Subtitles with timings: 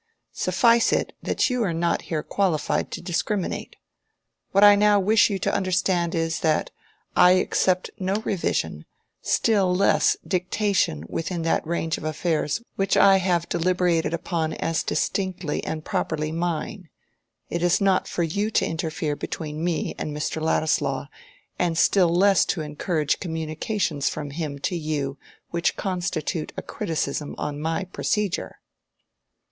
[0.33, 3.75] Suffice it, that you are not here qualified to discriminate.
[4.51, 6.71] What I now wish you to understand is, that
[7.15, 8.85] I accept no revision,
[9.21, 15.63] still less dictation within that range of affairs which I have deliberated upon as distinctly
[15.63, 16.89] and properly mine.
[17.51, 20.41] It is not for you to interfere between me and Mr.
[20.41, 21.09] Ladislaw,
[21.59, 25.19] and still less to encourage communications from him to you
[25.51, 28.55] which constitute a criticism on my procedure."